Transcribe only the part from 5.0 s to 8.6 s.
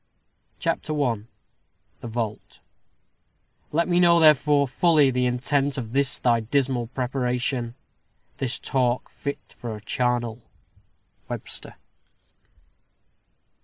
the intent Of this thy dismal preparation This